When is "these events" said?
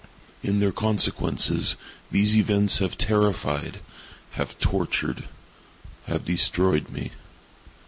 2.09-2.79